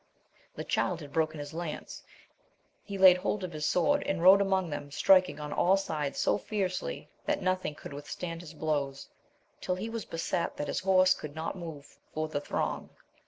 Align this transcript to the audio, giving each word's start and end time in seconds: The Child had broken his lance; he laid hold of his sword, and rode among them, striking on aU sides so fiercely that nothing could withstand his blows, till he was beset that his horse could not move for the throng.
The 0.55 0.63
Child 0.63 0.99
had 1.01 1.13
broken 1.13 1.39
his 1.39 1.53
lance; 1.53 2.01
he 2.83 2.97
laid 2.97 3.17
hold 3.17 3.43
of 3.43 3.51
his 3.53 3.67
sword, 3.67 4.01
and 4.07 4.19
rode 4.19 4.41
among 4.41 4.71
them, 4.71 4.89
striking 4.89 5.39
on 5.39 5.53
aU 5.55 5.75
sides 5.75 6.17
so 6.17 6.39
fiercely 6.39 7.07
that 7.27 7.43
nothing 7.43 7.75
could 7.75 7.93
withstand 7.93 8.41
his 8.41 8.55
blows, 8.55 9.07
till 9.59 9.75
he 9.75 9.91
was 9.91 10.05
beset 10.05 10.57
that 10.57 10.69
his 10.69 10.79
horse 10.79 11.13
could 11.13 11.35
not 11.35 11.55
move 11.55 11.99
for 12.15 12.27
the 12.27 12.41
throng. 12.41 12.89